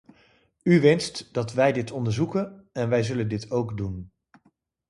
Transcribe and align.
U 0.63 0.79
wenst 0.81 1.33
dat 1.33 1.53
wij 1.53 1.71
dit 1.71 1.91
onderzoeken 1.91 2.69
en 2.71 2.89
wij 2.89 3.03
zullen 3.03 3.27
dit 3.29 3.51
ook 3.51 3.77
doen. 3.77 4.11